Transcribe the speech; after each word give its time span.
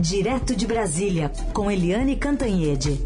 Direto 0.00 0.56
de 0.56 0.66
Brasília, 0.66 1.30
com 1.52 1.70
Eliane 1.70 2.16
Cantanhede. 2.16 2.98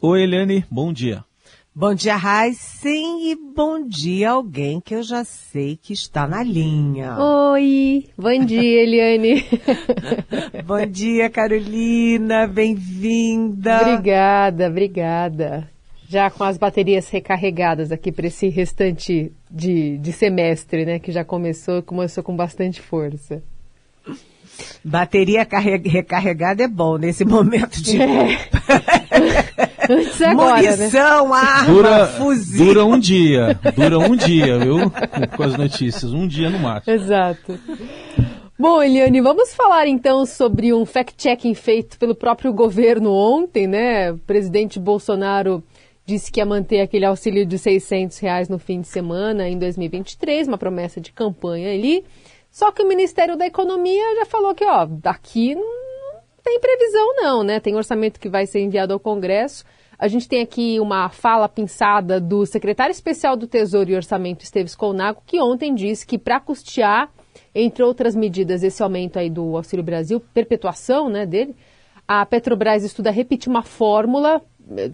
Oi, 0.00 0.22
Eliane, 0.22 0.64
bom 0.70 0.92
dia. 0.92 1.24
Bom 1.74 1.96
dia, 1.96 2.16
Sim, 2.54 3.28
e 3.28 3.34
bom 3.34 3.88
dia 3.88 4.30
alguém 4.30 4.80
que 4.80 4.94
eu 4.94 5.02
já 5.02 5.24
sei 5.24 5.76
que 5.76 5.92
está 5.92 6.28
na 6.28 6.44
linha. 6.44 7.18
Oi, 7.18 8.04
bom 8.16 8.38
dia, 8.44 8.82
Eliane. 8.84 9.44
bom 10.64 10.86
dia, 10.86 11.28
Carolina, 11.28 12.46
bem-vinda. 12.46 13.80
Obrigada, 13.80 14.68
obrigada. 14.68 15.73
Já 16.14 16.30
com 16.30 16.44
as 16.44 16.56
baterias 16.56 17.10
recarregadas 17.10 17.90
aqui 17.90 18.12
para 18.12 18.28
esse 18.28 18.48
restante 18.48 19.32
de, 19.50 19.98
de 19.98 20.12
semestre, 20.12 20.86
né, 20.86 21.00
que 21.00 21.10
já 21.10 21.24
começou, 21.24 21.82
começou 21.82 22.22
com 22.22 22.36
bastante 22.36 22.80
força. 22.80 23.42
Bateria 24.84 25.44
recarregada 25.84 26.62
é 26.62 26.68
bom 26.68 26.98
nesse 26.98 27.24
momento 27.26 27.82
de. 27.82 28.00
É. 28.00 28.38
Antes 29.90 30.22
agora, 30.22 30.62
né? 30.62 30.76
Munição, 30.76 31.30
né? 31.30 31.36
arma, 31.36 31.64
dura, 31.64 32.06
fuzil. 32.06 32.64
Dura 32.64 32.84
um 32.84 32.96
dia. 32.96 33.58
Dura 33.74 33.98
um 33.98 34.14
dia, 34.14 34.56
viu? 34.60 34.76
Com 35.36 35.42
as 35.42 35.56
notícias. 35.56 36.12
Um 36.12 36.28
dia 36.28 36.48
no 36.48 36.60
máximo. 36.60 36.94
Exato. 36.94 37.58
Bom, 38.56 38.80
Eliane, 38.80 39.20
vamos 39.20 39.52
falar 39.52 39.88
então 39.88 40.24
sobre 40.24 40.72
um 40.72 40.86
fact-checking 40.86 41.54
feito 41.54 41.98
pelo 41.98 42.14
próprio 42.14 42.52
governo 42.52 43.12
ontem, 43.12 43.66
né? 43.66 44.12
O 44.12 44.18
presidente 44.18 44.78
Bolsonaro 44.78 45.60
disse 46.06 46.30
que 46.30 46.40
ia 46.40 46.46
manter 46.46 46.80
aquele 46.80 47.04
auxílio 47.04 47.46
de 47.46 47.58
600 47.58 48.18
reais 48.18 48.48
no 48.48 48.58
fim 48.58 48.80
de 48.80 48.88
semana 48.88 49.48
em 49.48 49.58
2023, 49.58 50.48
uma 50.48 50.58
promessa 50.58 51.00
de 51.00 51.12
campanha 51.12 51.72
ali. 51.72 52.04
Só 52.50 52.70
que 52.70 52.82
o 52.82 52.88
Ministério 52.88 53.36
da 53.36 53.46
Economia 53.46 54.14
já 54.16 54.26
falou 54.26 54.54
que, 54.54 54.64
ó, 54.64 54.86
daqui 54.86 55.54
não 55.54 55.84
tem 56.42 56.60
previsão 56.60 57.16
não, 57.16 57.42
né? 57.42 57.58
Tem 57.58 57.74
orçamento 57.74 58.20
que 58.20 58.28
vai 58.28 58.46
ser 58.46 58.60
enviado 58.60 58.92
ao 58.92 59.00
Congresso. 59.00 59.64
A 59.98 60.06
gente 60.08 60.28
tem 60.28 60.42
aqui 60.42 60.78
uma 60.78 61.08
fala 61.08 61.48
pinçada 61.48 62.20
do 62.20 62.44
secretário 62.44 62.92
especial 62.92 63.36
do 63.36 63.46
Tesouro 63.46 63.90
e 63.90 63.96
Orçamento, 63.96 64.44
Esteves 64.44 64.74
Colnago, 64.74 65.22
que 65.24 65.40
ontem 65.40 65.74
disse 65.74 66.06
que 66.06 66.18
para 66.18 66.38
custear, 66.38 67.10
entre 67.54 67.82
outras 67.82 68.14
medidas, 68.14 68.62
esse 68.62 68.82
aumento 68.82 69.18
aí 69.18 69.30
do 69.30 69.56
Auxílio 69.56 69.84
Brasil, 69.84 70.20
perpetuação 70.32 71.08
né, 71.08 71.24
dele, 71.24 71.56
a 72.06 72.26
Petrobras 72.26 72.84
estuda 72.84 73.10
repetir 73.10 73.48
uma 73.48 73.62
fórmula 73.62 74.42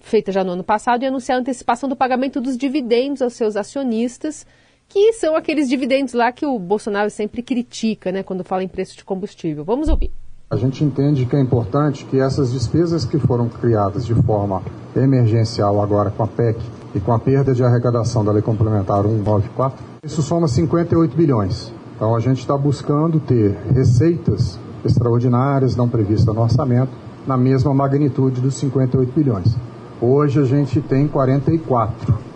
feita 0.01 0.33
já 0.33 0.43
no 0.43 0.53
ano 0.53 0.65
passado 0.65 1.03
e 1.03 1.07
anunciar 1.07 1.39
a 1.39 1.41
antecipação 1.41 1.89
do 1.89 1.97
pagamento 1.97 2.41
dos 2.41 2.57
dividendos 2.57 3.23
aos 3.23 3.35
seus 3.35 3.57
acionistas 3.57 4.47
que 4.91 5.13
são 5.13 5.37
aqueles 5.37 5.69
dividendos 5.69 6.13
lá 6.15 6.33
que 6.33 6.45
o 6.45 6.59
Bolsonaro 6.59 7.09
sempre 7.11 7.43
critica, 7.43 8.11
né, 8.11 8.25
quando 8.25 8.43
fala 8.43 8.65
em 8.65 8.69
preço 8.69 8.97
de 8.97 9.05
combustível. 9.05 9.65
Vamos 9.65 9.89
ouvir. 9.89 10.11
A 10.51 10.57
gente 10.57 10.83
entende 10.83 11.27
que 11.27 11.37
é 11.37 11.41
importante 11.41 12.05
que 12.05 12.19
essas 12.19 12.51
despesas 12.51 13.05
que 13.05 13.17
foram 13.21 13.49
criadas 13.49 14.05
de 14.05 14.15
forma 14.15 14.61
emergencial 14.97 15.81
agora 15.81 16.11
com 16.11 16.25
a 16.25 16.27
PEC 16.27 16.61
e 16.93 16.99
com 16.99 17.13
a 17.13 17.21
perda 17.21 17.55
de 17.55 17.63
arrecadação 17.63 18.25
da 18.25 18.33
Lei 18.33 18.43
Complementar 18.43 19.05
194, 19.05 19.79
isso 20.03 20.23
soma 20.23 20.49
58 20.49 21.17
bilhões. 21.17 21.73
Então 21.95 22.17
a 22.17 22.19
gente 22.19 22.41
está 22.41 22.59
buscando 22.59 23.21
ter 23.21 23.57
receitas 23.73 24.59
extraordinárias 24.85 25.77
não 25.77 25.89
previstas 25.89 26.35
no 26.35 26.43
orçamento 26.43 26.91
na 27.27 27.37
mesma 27.37 27.75
magnitude 27.75 28.41
dos 28.41 28.55
58 28.57 29.13
bilhões. 29.13 29.57
Hoje 30.01 30.41
a 30.41 30.45
gente 30.45 30.81
tem 30.81 31.07
44 31.07 32.31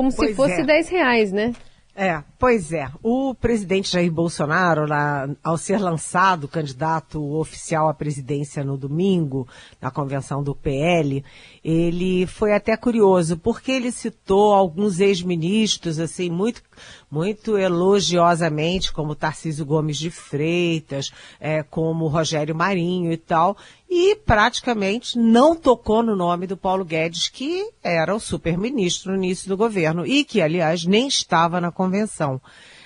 como 0.00 0.16
pois 0.16 0.30
se 0.30 0.34
fosse 0.34 0.62
é. 0.62 0.64
10 0.64 0.88
reais, 0.88 1.30
né? 1.30 1.52
É, 1.94 2.22
pois 2.40 2.72
é. 2.72 2.90
O 3.02 3.34
presidente 3.34 3.92
Jair 3.92 4.10
Bolsonaro, 4.10 4.86
lá, 4.86 5.28
ao 5.44 5.58
ser 5.58 5.78
lançado 5.78 6.48
candidato 6.48 7.22
oficial 7.36 7.86
à 7.86 7.92
presidência 7.92 8.64
no 8.64 8.78
domingo, 8.78 9.46
na 9.78 9.90
convenção 9.90 10.42
do 10.42 10.54
PL, 10.54 11.22
ele 11.62 12.26
foi 12.26 12.54
até 12.54 12.74
curioso, 12.78 13.36
porque 13.36 13.70
ele 13.70 13.92
citou 13.92 14.54
alguns 14.54 15.00
ex-ministros, 15.00 15.98
assim, 15.98 16.30
muito, 16.30 16.62
muito 17.10 17.58
elogiosamente, 17.58 18.90
como 18.90 19.14
Tarcísio 19.14 19.66
Gomes 19.66 19.98
de 19.98 20.10
Freitas, 20.10 21.12
é, 21.38 21.62
como 21.62 22.08
Rogério 22.08 22.54
Marinho 22.54 23.12
e 23.12 23.18
tal, 23.18 23.54
e 23.90 24.14
praticamente 24.14 25.18
não 25.18 25.56
tocou 25.56 26.00
no 26.00 26.14
nome 26.14 26.46
do 26.46 26.56
Paulo 26.56 26.84
Guedes, 26.84 27.28
que 27.28 27.68
era 27.82 28.14
o 28.14 28.20
super-ministro 28.20 29.10
no 29.10 29.18
início 29.18 29.48
do 29.48 29.56
governo 29.56 30.06
e 30.06 30.24
que, 30.24 30.40
aliás, 30.40 30.84
nem 30.86 31.08
estava 31.08 31.60
na 31.60 31.72
convenção. 31.72 32.29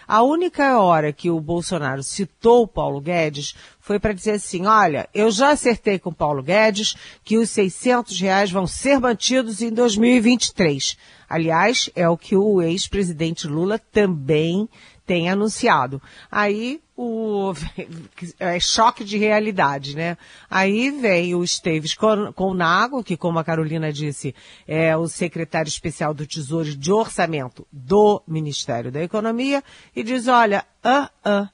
A 0.06 0.22
única 0.22 0.78
hora 0.78 1.12
que 1.12 1.30
o 1.30 1.40
Bolsonaro 1.40 2.02
citou 2.02 2.62
o 2.62 2.68
Paulo 2.68 3.00
Guedes 3.00 3.54
foi 3.80 3.98
para 3.98 4.12
dizer 4.12 4.32
assim, 4.32 4.66
olha, 4.66 5.08
eu 5.14 5.30
já 5.30 5.50
acertei 5.50 5.98
com 5.98 6.10
o 6.10 6.14
Paulo 6.14 6.42
Guedes 6.42 6.94
que 7.24 7.38
os 7.38 7.50
600 7.50 8.20
reais 8.20 8.50
vão 8.50 8.66
ser 8.66 9.00
mantidos 9.00 9.60
em 9.60 9.70
2023. 9.70 10.96
Aliás, 11.28 11.90
é 11.96 12.08
o 12.08 12.16
que 12.16 12.36
o 12.36 12.62
ex-presidente 12.62 13.48
Lula 13.48 13.78
também 13.78 14.68
tem 15.06 15.28
anunciado. 15.28 16.00
Aí 16.30 16.80
o 16.96 17.52
é 18.38 18.58
choque 18.60 19.04
de 19.04 19.18
realidade, 19.18 19.96
né? 19.96 20.16
Aí 20.48 20.90
vem 20.90 21.34
o 21.34 21.44
Esteves 21.44 21.94
Colnago, 22.34 23.02
que 23.02 23.16
como 23.16 23.38
a 23.38 23.44
Carolina 23.44 23.92
disse, 23.92 24.34
é 24.66 24.96
o 24.96 25.08
secretário 25.08 25.68
especial 25.68 26.14
do 26.14 26.26
Tesouro 26.26 26.74
de 26.74 26.92
Orçamento 26.92 27.66
do 27.72 28.22
Ministério 28.26 28.90
da 28.90 29.02
Economia, 29.02 29.62
e 29.94 30.02
diz, 30.02 30.28
olha, 30.28 30.64
ah, 30.82 31.10
ah, 31.24 31.48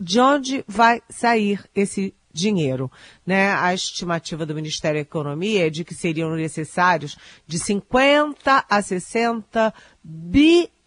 de 0.00 0.20
onde 0.20 0.64
vai 0.66 1.02
sair 1.08 1.62
esse 1.74 2.14
dinheiro, 2.32 2.90
né? 3.26 3.52
A 3.52 3.74
estimativa 3.74 4.46
do 4.46 4.54
Ministério 4.54 4.98
da 4.98 5.02
Economia 5.02 5.66
é 5.66 5.70
de 5.70 5.84
que 5.84 5.94
seriam 5.94 6.30
necessários 6.36 7.16
de 7.46 7.58
50 7.58 8.64
a 8.68 8.82
60 8.82 9.74
bilhões 10.02 10.77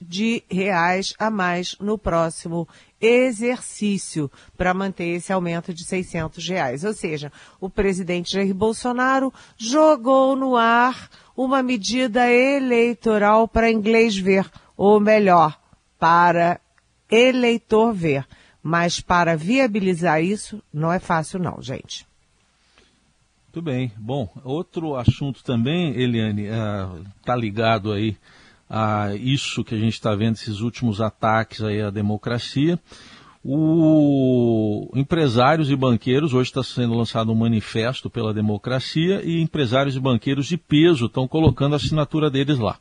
de 0.00 0.42
reais 0.50 1.14
a 1.18 1.30
mais 1.30 1.76
no 1.78 1.96
próximo 1.96 2.68
exercício 3.00 4.30
para 4.56 4.74
manter 4.74 5.16
esse 5.16 5.32
aumento 5.32 5.72
de 5.72 5.84
600 5.84 6.48
reais. 6.48 6.84
Ou 6.84 6.92
seja, 6.92 7.30
o 7.60 7.70
presidente 7.70 8.32
Jair 8.32 8.54
Bolsonaro 8.54 9.32
jogou 9.56 10.34
no 10.34 10.56
ar 10.56 11.08
uma 11.36 11.62
medida 11.62 12.30
eleitoral 12.30 13.46
para 13.46 13.70
inglês 13.70 14.16
ver, 14.16 14.50
ou 14.76 14.98
melhor, 14.98 15.58
para 15.98 16.60
eleitor 17.10 17.92
ver. 17.92 18.26
Mas 18.62 18.98
para 18.98 19.36
viabilizar 19.36 20.22
isso, 20.22 20.62
não 20.72 20.90
é 20.92 20.98
fácil 20.98 21.38
não, 21.38 21.60
gente. 21.60 22.06
Muito 23.54 23.62
bem. 23.62 23.92
Bom, 23.96 24.28
outro 24.42 24.96
assunto 24.96 25.44
também, 25.44 25.94
Eliane, 25.94 26.46
está 27.20 27.36
uh, 27.36 27.38
ligado 27.38 27.92
aí 27.92 28.16
a 28.68 29.14
isso 29.14 29.64
que 29.64 29.74
a 29.74 29.78
gente 29.78 29.94
está 29.94 30.14
vendo, 30.14 30.34
esses 30.34 30.60
últimos 30.60 31.00
ataques 31.00 31.62
aí 31.62 31.80
à 31.80 31.90
democracia. 31.90 32.78
O 33.46 34.90
empresários 34.94 35.70
e 35.70 35.76
banqueiros, 35.76 36.32
hoje 36.32 36.48
está 36.48 36.62
sendo 36.62 36.94
lançado 36.94 37.30
um 37.30 37.34
manifesto 37.34 38.08
pela 38.08 38.32
democracia 38.32 39.20
e 39.22 39.42
empresários 39.42 39.96
e 39.96 40.00
banqueiros 40.00 40.46
de 40.46 40.56
peso 40.56 41.06
estão 41.06 41.28
colocando 41.28 41.74
a 41.74 41.76
assinatura 41.76 42.30
deles 42.30 42.58
lá. 42.58 42.78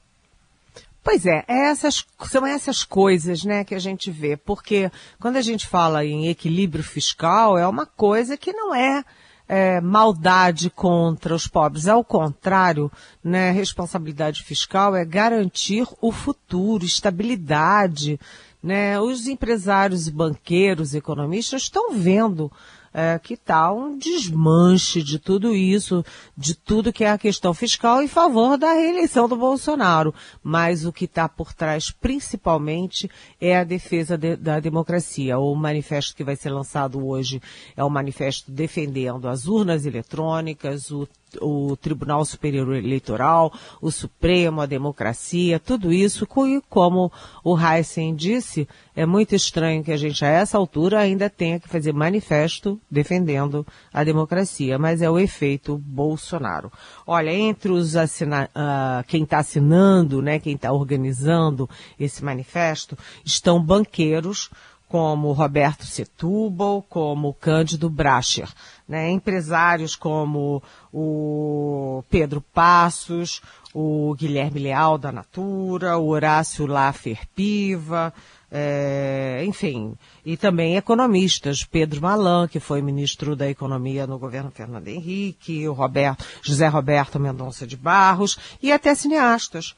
Pois 1.04 1.26
é, 1.26 1.44
é 1.50 1.70
essas, 1.70 2.06
são 2.30 2.48
essas 2.48 2.86
coisas, 2.86 3.44
né, 3.44 3.66
que 3.66 3.76
a 3.76 3.80
gente 3.80 4.10
vê, 4.10 4.38
porque 4.38 4.90
quando 5.20 5.36
a 5.36 5.42
gente 5.42 5.68
fala 5.68 6.06
em 6.06 6.30
equilíbrio 6.30 6.84
fiscal, 6.84 7.58
é 7.58 7.68
uma 7.68 7.86
coisa 7.86 8.38
que 8.38 8.54
não 8.54 8.74
é, 8.74 9.04
é 9.48 9.82
maldade 9.82 10.70
contra 10.70 11.36
os 11.36 11.48
pobres. 11.48 11.88
Ao 11.88 12.04
contrário, 12.04 12.92
né, 13.24 13.52
responsabilidade 13.52 14.44
fiscal 14.44 14.96
é 14.96 15.04
garantir 15.04 15.88
o 16.02 16.12
futuro, 16.12 16.86
estabilidade, 16.86 18.20
né? 18.62 19.00
Os 19.00 19.28
empresários, 19.28 20.08
banqueiros, 20.08 20.96
economistas 20.96 21.64
estão 21.64 21.94
vendo 21.94 22.52
é, 22.94 23.18
que 23.18 23.34
está 23.34 23.72
um 23.72 23.98
desmanche 23.98 25.02
de 25.02 25.18
tudo 25.18 25.56
isso, 25.56 26.06
de 26.38 26.54
tudo 26.54 26.94
que 26.94 27.04
é 27.04 27.10
a 27.10 27.18
questão 27.18 27.54
fiscal 27.54 28.02
em 28.02 28.08
favor 28.08 28.58
da 28.58 28.74
reeleição 28.74 29.28
do 29.28 29.36
Bolsonaro. 29.36 30.14
Mas 30.44 30.86
o 30.86 30.94
que 30.94 31.06
está 31.06 31.28
por 31.28 31.54
trás, 31.54 31.90
principalmente, 31.90 33.10
é 33.42 33.58
a 33.58 33.64
defesa 33.64 34.18
de, 34.18 34.36
da 34.36 34.60
democracia. 34.60 35.40
O 35.40 35.56
manifesto 35.56 36.16
que 36.16 36.24
vai 36.24 36.36
ser 36.36 36.52
lançado 36.52 37.06
hoje 37.06 37.42
é 37.76 37.84
o 37.84 37.90
manifesto 37.90 38.52
defendendo 38.52 39.28
as 39.28 39.48
urnas 39.48 39.86
eletrônicas, 39.86 40.92
o 40.92 41.08
o 41.42 41.76
Tribunal 41.76 42.24
Superior 42.26 42.76
Eleitoral, 42.76 43.54
o 43.82 43.92
Supremo, 43.92 44.62
a 44.62 44.66
democracia, 44.66 45.60
tudo 45.60 45.92
isso, 45.92 46.28
como 46.70 47.12
o 47.44 47.58
Heisen 47.58 48.16
disse, 48.16 48.68
é 48.96 49.06
muito 49.06 49.34
estranho 49.36 49.84
que 49.84 49.92
a 49.92 49.98
gente, 49.98 50.24
a 50.24 50.28
essa 50.28 50.58
altura, 50.58 51.00
ainda 51.00 51.30
tenha 51.30 51.60
que 51.60 51.68
fazer 51.68 51.94
manifesto 51.94 52.80
defendendo 52.90 53.66
a 53.92 54.04
democracia, 54.04 54.78
mas 54.78 55.02
é 55.02 55.10
o 55.10 55.18
efeito 55.18 55.78
Bolsonaro. 55.78 56.72
Olha, 57.06 57.32
entre 57.34 57.72
os 57.72 57.96
assina, 57.96 58.50
uh, 58.56 59.04
quem 59.08 59.24
está 59.24 59.40
assinando, 59.40 60.22
né, 60.22 60.40
quem 60.40 60.56
está 60.56 60.72
organizando 60.72 61.70
esse 62.00 62.24
manifesto, 62.24 62.98
estão 63.26 63.64
banqueiros, 63.64 64.50
como 64.94 65.32
Roberto 65.32 65.88
Setúbal, 65.88 66.86
como 66.88 67.34
Cândido 67.34 67.90
Bracher, 67.90 68.48
né? 68.88 69.10
empresários 69.10 69.96
como 69.96 70.62
o 70.94 72.04
Pedro 72.12 72.40
Passos, 72.40 73.42
o 73.74 74.14
Guilherme 74.14 74.60
Leal 74.60 75.00
da 75.00 75.12
Natura, 75.12 75.98
o 75.98 76.10
Horácio 76.10 76.68
Laffer 76.68 77.28
Piva, 77.34 78.14
é, 78.52 79.44
enfim, 79.48 79.96
e 80.24 80.38
também 80.38 80.78
economistas, 80.78 81.64
Pedro 81.64 82.00
Malan, 82.00 82.48
que 82.48 82.60
foi 82.60 82.80
ministro 82.80 83.36
da 83.36 83.50
Economia 83.50 84.06
no 84.06 84.20
governo 84.20 84.52
Fernando 84.52 84.90
Henrique, 84.90 85.68
o 85.68 85.74
Roberto, 85.74 86.24
José 86.44 86.68
Roberto 86.68 87.20
Mendonça 87.20 87.66
de 87.66 87.76
Barros, 87.76 88.38
e 88.62 88.72
até 88.72 88.94
cineastas 88.94 89.76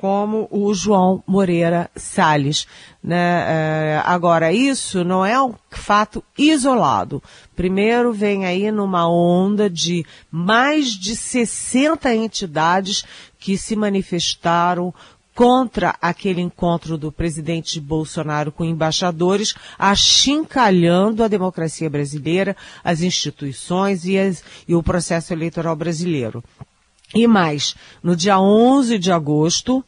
como 0.00 0.48
o 0.50 0.72
João 0.72 1.22
Moreira 1.26 1.90
Salles. 1.94 2.66
Né? 3.04 3.16
É, 3.16 4.02
agora, 4.06 4.50
isso 4.50 5.04
não 5.04 5.24
é 5.26 5.40
um 5.40 5.54
fato 5.70 6.24
isolado. 6.38 7.22
Primeiro 7.54 8.10
vem 8.10 8.46
aí 8.46 8.72
numa 8.72 9.06
onda 9.06 9.68
de 9.68 10.06
mais 10.30 10.88
de 10.88 11.14
60 11.14 12.14
entidades 12.14 13.04
que 13.38 13.58
se 13.58 13.76
manifestaram 13.76 14.94
contra 15.34 15.94
aquele 16.00 16.40
encontro 16.40 16.96
do 16.96 17.12
presidente 17.12 17.78
Bolsonaro 17.78 18.50
com 18.50 18.64
embaixadores, 18.64 19.54
achincalhando 19.78 21.22
a 21.22 21.28
democracia 21.28 21.90
brasileira, 21.90 22.56
as 22.82 23.02
instituições 23.02 24.06
e, 24.06 24.18
as, 24.18 24.42
e 24.66 24.74
o 24.74 24.82
processo 24.82 25.34
eleitoral 25.34 25.76
brasileiro. 25.76 26.42
E 27.14 27.26
mais, 27.26 27.74
no 28.02 28.14
dia 28.14 28.40
11 28.40 28.98
de 28.98 29.10
agosto, 29.10 29.84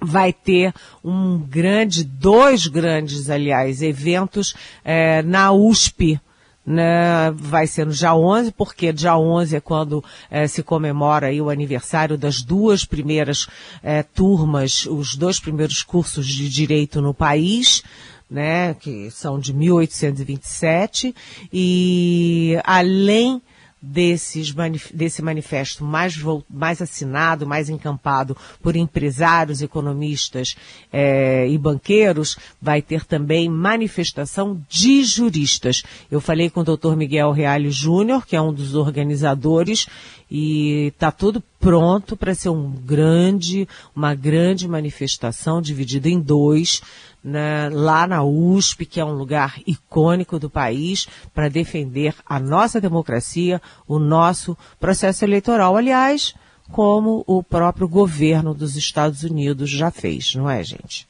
vai 0.00 0.32
ter 0.32 0.72
um 1.04 1.38
grande, 1.38 2.04
dois 2.04 2.66
grandes, 2.66 3.30
aliás, 3.30 3.82
eventos 3.82 4.54
é, 4.84 5.22
na 5.22 5.52
USP, 5.52 6.20
né, 6.66 7.30
vai 7.30 7.66
ser 7.66 7.86
no 7.86 7.92
dia 7.92 8.14
11, 8.14 8.50
porque 8.52 8.92
dia 8.92 9.16
11 9.16 9.56
é 9.56 9.60
quando 9.60 10.02
é, 10.28 10.48
se 10.48 10.62
comemora 10.64 11.28
aí 11.28 11.40
o 11.40 11.48
aniversário 11.48 12.18
das 12.18 12.42
duas 12.42 12.84
primeiras 12.84 13.46
é, 13.82 14.02
turmas, 14.02 14.84
os 14.86 15.14
dois 15.14 15.38
primeiros 15.38 15.84
cursos 15.84 16.26
de 16.26 16.48
direito 16.48 17.00
no 17.00 17.14
país, 17.14 17.84
né, 18.28 18.74
que 18.74 19.08
são 19.12 19.38
de 19.38 19.54
1827, 19.54 21.14
e 21.52 22.58
além 22.64 23.40
desses, 23.80 24.54
desse 24.92 25.22
manifesto 25.22 25.84
mais, 25.84 26.16
mais 26.48 26.80
assinado, 26.80 27.46
mais 27.46 27.68
encampado 27.68 28.36
por 28.62 28.74
empresários, 28.74 29.60
economistas 29.62 30.56
é, 30.92 31.48
e 31.48 31.58
banqueiros, 31.58 32.36
vai 32.60 32.80
ter 32.80 33.04
também 33.04 33.48
manifestação 33.48 34.60
de 34.68 35.04
juristas. 35.04 35.82
Eu 36.10 36.20
falei 36.20 36.48
com 36.48 36.60
o 36.60 36.64
doutor 36.64 36.96
Miguel 36.96 37.30
Reale 37.32 37.70
Júnior, 37.70 38.26
que 38.26 38.34
é 38.34 38.40
um 38.40 38.52
dos 38.52 38.74
organizadores, 38.74 39.86
e 40.30 40.86
está 40.88 41.12
tudo 41.12 41.42
pronto 41.58 42.16
para 42.16 42.34
ser 42.34 42.48
um 42.48 42.70
grande, 42.70 43.68
uma 43.94 44.14
grande 44.14 44.68
manifestação 44.68 45.60
dividida 45.60 46.08
em 46.08 46.20
dois, 46.20 46.82
né, 47.22 47.68
lá 47.70 48.06
na 48.06 48.22
USP, 48.22 48.86
que 48.86 49.00
é 49.00 49.04
um 49.04 49.14
lugar 49.14 49.60
icônico 49.66 50.38
do 50.38 50.48
país, 50.48 51.08
para 51.34 51.48
defender 51.48 52.14
a 52.24 52.38
nossa 52.38 52.80
democracia, 52.80 53.60
o 53.88 53.98
nosso 53.98 54.56
processo 54.78 55.24
eleitoral. 55.24 55.76
Aliás, 55.76 56.34
como 56.70 57.24
o 57.26 57.42
próprio 57.42 57.88
governo 57.88 58.54
dos 58.54 58.76
Estados 58.76 59.22
Unidos 59.22 59.70
já 59.70 59.90
fez, 59.90 60.34
não 60.34 60.48
é, 60.48 60.62
gente? 60.62 61.08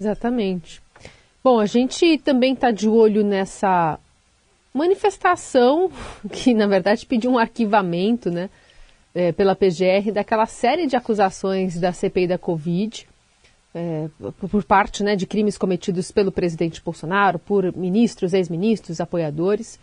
Exatamente. 0.00 0.82
Bom, 1.44 1.58
a 1.58 1.66
gente 1.66 2.18
também 2.18 2.54
está 2.54 2.70
de 2.70 2.88
olho 2.88 3.24
nessa 3.24 3.98
manifestação 4.72 5.90
que, 6.30 6.54
na 6.54 6.66
verdade, 6.66 7.06
pediu 7.06 7.30
um 7.30 7.38
arquivamento, 7.38 8.30
né, 8.30 8.50
é, 9.14 9.32
pela 9.32 9.54
PGR 9.54 10.10
daquela 10.12 10.46
série 10.46 10.86
de 10.86 10.96
acusações 10.96 11.78
da 11.78 11.92
CPI 11.92 12.26
da 12.26 12.38
Covid 12.38 13.06
é, 13.74 14.08
por 14.50 14.64
parte 14.64 15.02
né, 15.02 15.16
de 15.16 15.26
crimes 15.26 15.56
cometidos 15.56 16.10
pelo 16.10 16.30
presidente 16.30 16.82
Bolsonaro, 16.82 17.38
por 17.38 17.74
ministros, 17.76 18.34
ex-ministros, 18.34 19.00
apoiadores, 19.00 19.78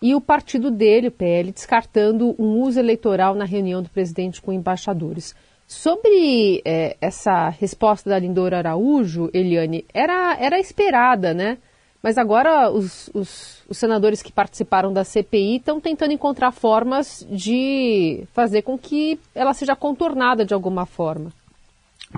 e 0.00 0.14
o 0.14 0.20
partido 0.20 0.70
dele, 0.70 1.08
o 1.08 1.12
PL, 1.12 1.50
descartando 1.50 2.34
um 2.38 2.60
uso 2.60 2.78
eleitoral 2.78 3.34
na 3.34 3.44
reunião 3.44 3.82
do 3.82 3.88
presidente 3.88 4.40
com 4.40 4.52
embaixadores. 4.52 5.34
Sobre 5.66 6.60
é, 6.64 6.96
essa 7.00 7.48
resposta 7.48 8.10
da 8.10 8.18
Lindora 8.18 8.58
Araújo, 8.58 9.30
Eliane, 9.32 9.84
era, 9.94 10.36
era 10.38 10.60
esperada, 10.60 11.32
né? 11.32 11.58
Mas 12.04 12.18
agora 12.18 12.70
os, 12.70 13.08
os, 13.14 13.62
os 13.66 13.78
senadores 13.78 14.20
que 14.20 14.30
participaram 14.30 14.92
da 14.92 15.04
CPI 15.04 15.56
estão 15.56 15.80
tentando 15.80 16.12
encontrar 16.12 16.52
formas 16.52 17.26
de 17.30 18.24
fazer 18.34 18.60
com 18.60 18.76
que 18.76 19.18
ela 19.34 19.54
seja 19.54 19.74
contornada 19.74 20.44
de 20.44 20.52
alguma 20.52 20.84
forma. 20.84 21.32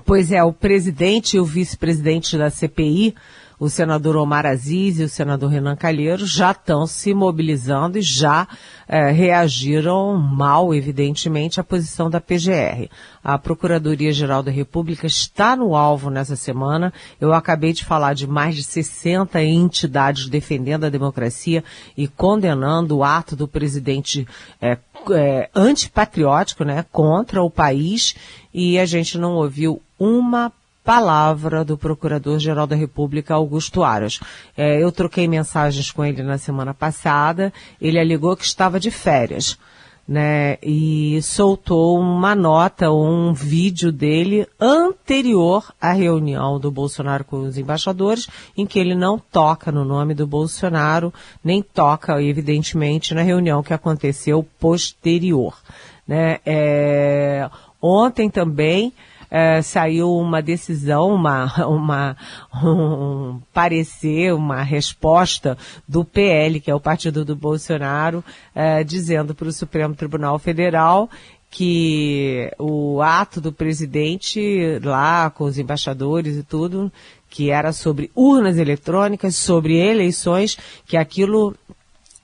Pois 0.04 0.32
é, 0.32 0.42
o 0.42 0.52
presidente 0.52 1.36
e 1.36 1.40
o 1.40 1.44
vice-presidente 1.44 2.36
da 2.36 2.50
CPI, 2.50 3.14
o 3.58 3.70
senador 3.70 4.16
Omar 4.16 4.44
Aziz 4.44 4.98
e 4.98 5.04
o 5.04 5.08
senador 5.08 5.50
Renan 5.50 5.76
Calheiros, 5.76 6.30
já 6.30 6.50
estão 6.50 6.86
se 6.86 7.14
mobilizando 7.14 7.98
e 7.98 8.02
já 8.02 8.46
é, 8.86 9.10
reagiram 9.10 10.16
mal, 10.16 10.74
evidentemente, 10.74 11.58
à 11.58 11.64
posição 11.64 12.10
da 12.10 12.20
PGR. 12.20 12.88
A 13.24 13.38
Procuradoria-Geral 13.38 14.42
da 14.42 14.50
República 14.50 15.06
está 15.06 15.56
no 15.56 15.74
alvo 15.74 16.10
nessa 16.10 16.36
semana. 16.36 16.92
Eu 17.20 17.32
acabei 17.32 17.72
de 17.72 17.84
falar 17.84 18.14
de 18.14 18.26
mais 18.26 18.54
de 18.54 18.62
60 18.62 19.42
entidades 19.42 20.28
defendendo 20.28 20.84
a 20.84 20.90
democracia 20.90 21.64
e 21.96 22.06
condenando 22.06 22.98
o 22.98 23.04
ato 23.04 23.34
do 23.34 23.48
presidente 23.48 24.26
é, 24.60 24.78
é, 25.10 25.50
antipatriótico, 25.54 26.64
né, 26.64 26.84
contra 26.92 27.42
o 27.42 27.50
país, 27.50 28.14
e 28.52 28.78
a 28.78 28.84
gente 28.84 29.18
não 29.18 29.34
ouviu 29.34 29.80
uma 29.98 30.52
palavra 30.86 31.64
do 31.64 31.76
Procurador-Geral 31.76 32.64
da 32.64 32.76
República, 32.76 33.34
Augusto 33.34 33.82
Aras. 33.82 34.20
É, 34.56 34.80
eu 34.80 34.92
troquei 34.92 35.26
mensagens 35.26 35.90
com 35.90 36.04
ele 36.04 36.22
na 36.22 36.38
semana 36.38 36.72
passada, 36.72 37.52
ele 37.80 37.98
alegou 37.98 38.36
que 38.36 38.44
estava 38.44 38.78
de 38.78 38.92
férias, 38.92 39.58
né, 40.06 40.56
e 40.62 41.20
soltou 41.22 41.98
uma 41.98 42.36
nota, 42.36 42.92
um 42.92 43.32
vídeo 43.34 43.90
dele 43.90 44.46
anterior 44.60 45.74
à 45.80 45.92
reunião 45.92 46.60
do 46.60 46.70
Bolsonaro 46.70 47.24
com 47.24 47.40
os 47.40 47.58
embaixadores, 47.58 48.28
em 48.56 48.64
que 48.64 48.78
ele 48.78 48.94
não 48.94 49.18
toca 49.18 49.72
no 49.72 49.84
nome 49.84 50.14
do 50.14 50.24
Bolsonaro, 50.24 51.12
nem 51.42 51.60
toca, 51.60 52.22
evidentemente, 52.22 53.12
na 53.12 53.22
reunião 53.22 53.60
que 53.60 53.74
aconteceu 53.74 54.46
posterior. 54.60 55.58
Né, 56.06 56.38
é, 56.46 57.50
ontem 57.82 58.30
também, 58.30 58.92
é, 59.30 59.62
saiu 59.62 60.16
uma 60.16 60.40
decisão, 60.40 61.14
uma, 61.14 61.46
uma, 61.66 62.16
um 62.62 63.40
parecer, 63.52 64.34
uma 64.34 64.62
resposta 64.62 65.56
do 65.86 66.04
PL, 66.04 66.60
que 66.60 66.70
é 66.70 66.74
o 66.74 66.80
partido 66.80 67.24
do 67.24 67.36
Bolsonaro, 67.36 68.24
é, 68.54 68.82
dizendo 68.84 69.34
para 69.34 69.48
o 69.48 69.52
Supremo 69.52 69.94
Tribunal 69.94 70.38
Federal 70.38 71.08
que 71.50 72.50
o 72.58 73.00
ato 73.00 73.40
do 73.40 73.52
presidente 73.52 74.78
lá 74.82 75.30
com 75.30 75.44
os 75.44 75.58
embaixadores 75.58 76.36
e 76.36 76.42
tudo, 76.42 76.92
que 77.30 77.50
era 77.50 77.72
sobre 77.72 78.10
urnas 78.14 78.58
eletrônicas, 78.58 79.36
sobre 79.36 79.76
eleições, 79.76 80.58
que 80.86 80.96
aquilo 80.96 81.54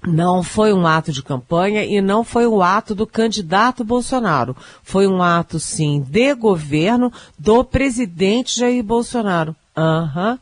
não 0.07 0.43
foi 0.43 0.73
um 0.73 0.87
ato 0.87 1.13
de 1.13 1.23
campanha 1.23 1.85
e 1.85 2.01
não 2.01 2.25
foi 2.25 2.47
um 2.47 2.61
ato 2.61 2.95
do 2.95 3.07
candidato 3.07 3.85
Bolsonaro. 3.85 4.57
Foi 4.83 5.07
um 5.07 5.23
ato, 5.23 5.61
sim, 5.61 6.01
de 6.01 6.35
governo 6.35 7.13
do 7.39 7.65
presidente 7.65 8.59
Jair 8.59 8.83
Bolsonaro. 8.83 9.55
Uhum. 9.77 10.39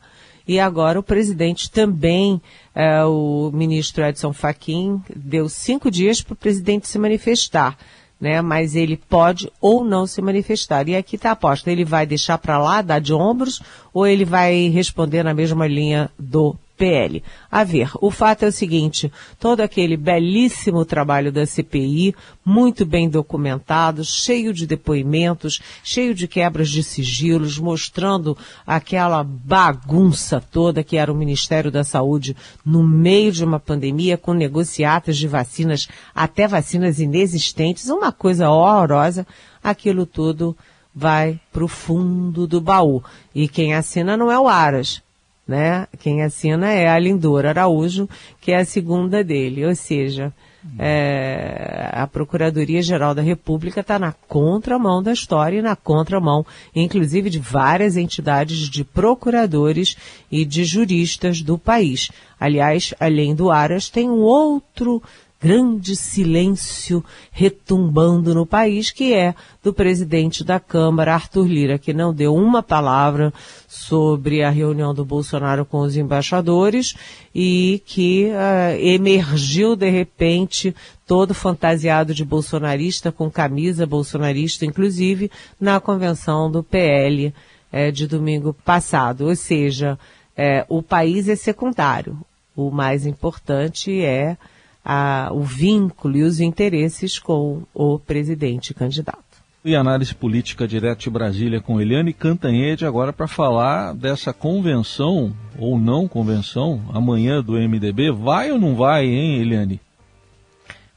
E 0.47 0.59
agora 0.59 0.99
o 0.99 1.03
presidente 1.03 1.69
também, 1.69 2.41
é, 2.73 3.03
o 3.05 3.51
ministro 3.53 4.03
Edson 4.03 4.33
Fachin, 4.33 5.01
deu 5.15 5.47
cinco 5.47 5.91
dias 5.91 6.21
para 6.21 6.33
o 6.33 6.37
presidente 6.37 6.87
se 6.87 6.97
manifestar. 6.97 7.77
Né, 8.19 8.39
mas 8.39 8.75
ele 8.75 8.97
pode 9.09 9.51
ou 9.59 9.83
não 9.83 10.05
se 10.05 10.21
manifestar. 10.21 10.87
E 10.87 10.95
aqui 10.95 11.15
está 11.15 11.29
a 11.29 11.31
aposta. 11.31 11.71
Ele 11.71 11.83
vai 11.83 12.05
deixar 12.05 12.37
para 12.37 12.59
lá, 12.59 12.83
dar 12.83 13.01
de 13.01 13.11
ombros, 13.11 13.63
ou 13.91 14.05
ele 14.05 14.23
vai 14.23 14.67
responder 14.67 15.23
na 15.23 15.33
mesma 15.33 15.65
linha 15.65 16.07
do 16.19 16.55
PL. 16.81 17.23
A 17.51 17.63
ver, 17.63 17.91
o 18.01 18.09
fato 18.09 18.41
é 18.41 18.47
o 18.47 18.51
seguinte, 18.51 19.11
todo 19.39 19.61
aquele 19.61 19.95
belíssimo 19.95 20.83
trabalho 20.83 21.31
da 21.31 21.45
CPI, 21.45 22.15
muito 22.43 22.87
bem 22.87 23.07
documentado, 23.07 24.03
cheio 24.03 24.51
de 24.51 24.65
depoimentos, 24.65 25.61
cheio 25.83 26.15
de 26.15 26.27
quebras 26.27 26.69
de 26.69 26.81
sigilos, 26.81 27.59
mostrando 27.59 28.35
aquela 28.65 29.23
bagunça 29.23 30.41
toda 30.41 30.83
que 30.83 30.97
era 30.97 31.13
o 31.13 31.15
Ministério 31.15 31.69
da 31.69 31.83
Saúde 31.83 32.35
no 32.65 32.81
meio 32.81 33.31
de 33.31 33.45
uma 33.45 33.59
pandemia, 33.59 34.17
com 34.17 34.33
negociatas 34.33 35.17
de 35.17 35.27
vacinas, 35.27 35.87
até 36.15 36.47
vacinas 36.47 36.99
inexistentes, 36.99 37.89
uma 37.89 38.11
coisa 38.11 38.49
horrorosa, 38.49 39.27
aquilo 39.63 40.07
tudo 40.07 40.57
vai 40.95 41.39
para 41.53 41.63
o 41.63 41.67
fundo 41.67 42.47
do 42.47 42.59
baú. 42.59 43.03
E 43.35 43.47
quem 43.47 43.75
assina 43.75 44.17
não 44.17 44.31
é 44.31 44.39
o 44.39 44.47
Aras, 44.47 45.03
né? 45.51 45.85
Quem 45.99 46.23
assina 46.23 46.71
é 46.71 46.87
a 46.87 46.97
Lindora 46.97 47.49
Araújo, 47.49 48.09
que 48.39 48.53
é 48.53 48.57
a 48.57 48.65
segunda 48.65 49.21
dele. 49.21 49.65
Ou 49.65 49.75
seja, 49.75 50.33
é, 50.79 51.89
a 51.91 52.07
Procuradoria-Geral 52.07 53.13
da 53.13 53.21
República 53.21 53.81
está 53.81 53.99
na 53.99 54.13
contramão 54.13 55.03
da 55.03 55.11
história 55.11 55.57
e 55.57 55.61
na 55.61 55.75
contramão, 55.75 56.45
inclusive, 56.73 57.29
de 57.29 57.39
várias 57.39 57.97
entidades 57.97 58.69
de 58.69 58.83
procuradores 58.85 59.97
e 60.31 60.45
de 60.45 60.63
juristas 60.63 61.41
do 61.41 61.57
país. 61.57 62.09
Aliás, 62.39 62.93
além 62.97 63.35
do 63.35 63.51
Aras, 63.51 63.89
tem 63.89 64.09
um 64.09 64.21
outro 64.21 65.03
grande 65.41 65.95
silêncio 65.95 67.03
retumbando 67.31 68.35
no 68.35 68.45
país, 68.45 68.91
que 68.91 69.11
é 69.11 69.33
do 69.63 69.73
presidente 69.73 70.43
da 70.43 70.59
Câmara, 70.59 71.15
Arthur 71.15 71.47
Lira, 71.47 71.79
que 71.79 71.93
não 71.93 72.13
deu 72.13 72.35
uma 72.35 72.61
palavra 72.61 73.33
sobre 73.67 74.43
a 74.43 74.51
reunião 74.51 74.93
do 74.93 75.03
Bolsonaro 75.03 75.65
com 75.65 75.79
os 75.79 75.97
embaixadores 75.97 76.95
e 77.33 77.81
que 77.87 78.27
uh, 78.27 78.79
emergiu 78.79 79.75
de 79.75 79.89
repente 79.89 80.75
todo 81.07 81.33
fantasiado 81.33 82.13
de 82.13 82.23
bolsonarista, 82.23 83.11
com 83.11 83.29
camisa 83.29 83.87
bolsonarista, 83.87 84.63
inclusive, 84.63 85.31
na 85.59 85.79
convenção 85.79 86.51
do 86.51 86.63
PL 86.63 87.33
eh, 87.71 87.91
de 87.91 88.07
domingo 88.07 88.53
passado. 88.53 89.27
Ou 89.27 89.35
seja, 89.35 89.99
eh, 90.37 90.65
o 90.69 90.81
país 90.81 91.27
é 91.27 91.35
secundário. 91.35 92.17
O 92.55 92.71
mais 92.71 93.05
importante 93.05 94.01
é 94.01 94.37
a, 94.83 95.29
o 95.31 95.41
vínculo 95.41 96.17
e 96.17 96.23
os 96.23 96.39
interesses 96.39 97.19
com 97.19 97.63
o 97.73 97.99
presidente 97.99 98.73
candidato. 98.73 99.31
E 99.63 99.75
análise 99.75 100.15
política 100.15 100.67
direto 100.67 101.01
de 101.01 101.09
Brasília 101.11 101.61
com 101.61 101.79
Eliane 101.79 102.13
Cantanhede, 102.13 102.83
agora 102.83 103.13
para 103.13 103.27
falar 103.27 103.93
dessa 103.93 104.33
convenção, 104.33 105.35
ou 105.59 105.77
não 105.77 106.07
convenção, 106.07 106.81
amanhã 106.91 107.43
do 107.43 107.53
MDB. 107.53 108.11
Vai 108.11 108.51
ou 108.51 108.57
não 108.57 108.75
vai, 108.75 109.05
hein, 109.05 109.39
Eliane? 109.39 109.79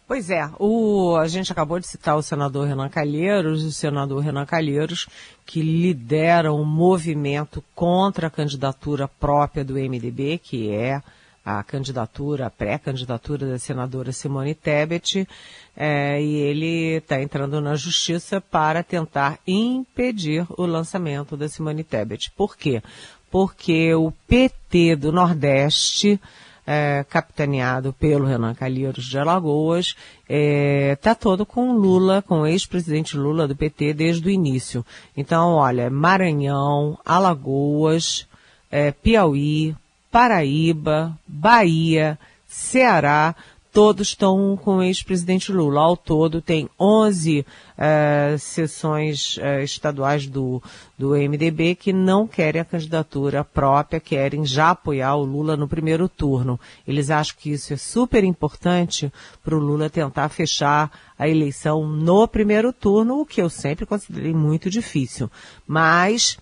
Pois 0.06 0.30
é, 0.30 0.48
o, 0.58 1.16
a 1.16 1.26
gente 1.26 1.50
acabou 1.52 1.78
de 1.78 1.86
citar 1.86 2.16
o 2.16 2.22
senador 2.22 2.66
Renan 2.66 2.88
Calheiros, 2.88 3.64
o 3.64 3.72
senador 3.72 4.22
Renan 4.22 4.46
Calheiros, 4.46 5.08
que 5.44 5.60
lidera 5.60 6.52
um 6.52 6.64
movimento 6.64 7.64
contra 7.74 8.28
a 8.28 8.30
candidatura 8.30 9.08
própria 9.08 9.64
do 9.64 9.74
MDB, 9.74 10.38
que 10.42 10.70
é 10.70 11.02
a 11.44 11.62
candidatura, 11.62 12.46
a 12.46 12.50
pré-candidatura 12.50 13.46
da 13.46 13.58
senadora 13.58 14.12
Simone 14.12 14.54
Tebet, 14.54 15.28
é, 15.76 16.22
e 16.22 16.36
ele 16.36 16.96
está 16.96 17.20
entrando 17.20 17.60
na 17.60 17.74
justiça 17.74 18.40
para 18.40 18.82
tentar 18.82 19.38
impedir 19.46 20.46
o 20.56 20.64
lançamento 20.64 21.36
da 21.36 21.48
Simone 21.48 21.84
Tebet. 21.84 22.30
Por 22.30 22.56
quê? 22.56 22.82
Porque 23.30 23.92
o 23.94 24.10
PT 24.26 24.96
do 24.96 25.12
Nordeste, 25.12 26.18
é, 26.66 27.04
capitaneado 27.10 27.92
pelo 27.92 28.24
Renan 28.24 28.54
Calheiros 28.54 29.04
de 29.04 29.18
Alagoas, 29.18 29.88
está 30.22 30.28
é, 30.30 30.96
tá 30.96 31.14
todo 31.14 31.44
com 31.44 31.72
Lula, 31.72 32.22
com 32.22 32.40
o 32.40 32.46
ex-presidente 32.46 33.18
Lula 33.18 33.46
do 33.46 33.54
PT 33.54 33.92
desde 33.92 34.26
o 34.26 34.30
início. 34.30 34.86
Então, 35.14 35.54
olha, 35.54 35.90
Maranhão, 35.90 36.98
Alagoas, 37.04 38.26
é, 38.70 38.92
Piauí, 38.92 39.74
Paraíba, 40.14 41.18
Bahia, 41.26 42.16
Ceará, 42.46 43.34
todos 43.72 44.10
estão 44.10 44.56
com 44.56 44.76
o 44.76 44.82
ex-presidente 44.84 45.50
Lula. 45.50 45.80
Ao 45.80 45.96
todo, 45.96 46.40
tem 46.40 46.70
11 46.78 47.40
uh, 47.40 48.38
sessões 48.38 49.36
uh, 49.38 49.64
estaduais 49.64 50.28
do, 50.28 50.62
do 50.96 51.16
MDB 51.16 51.74
que 51.74 51.92
não 51.92 52.28
querem 52.28 52.60
a 52.60 52.64
candidatura 52.64 53.42
própria, 53.42 53.98
querem 53.98 54.46
já 54.46 54.70
apoiar 54.70 55.16
o 55.16 55.24
Lula 55.24 55.56
no 55.56 55.66
primeiro 55.66 56.08
turno. 56.08 56.60
Eles 56.86 57.10
acham 57.10 57.34
que 57.36 57.50
isso 57.50 57.72
é 57.72 57.76
super 57.76 58.22
importante 58.22 59.12
para 59.42 59.56
o 59.56 59.58
Lula 59.58 59.90
tentar 59.90 60.28
fechar 60.28 60.92
a 61.18 61.28
eleição 61.28 61.84
no 61.84 62.28
primeiro 62.28 62.72
turno, 62.72 63.20
o 63.20 63.26
que 63.26 63.42
eu 63.42 63.50
sempre 63.50 63.84
considerei 63.84 64.32
muito 64.32 64.70
difícil. 64.70 65.28
Mas 65.66 66.38